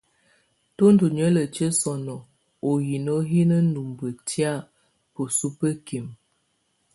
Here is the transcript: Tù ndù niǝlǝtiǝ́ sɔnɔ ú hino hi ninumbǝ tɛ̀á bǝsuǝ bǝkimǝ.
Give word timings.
Tù 0.75 0.85
ndù 0.93 1.05
niǝlǝtiǝ́ 1.15 1.75
sɔnɔ 1.79 2.15
ú 2.69 2.71
hino 2.87 3.15
hi 3.29 3.41
ninumbǝ 3.49 4.07
tɛ̀á 4.27 4.53
bǝsuǝ 5.13 5.47
bǝkimǝ. 5.57 6.13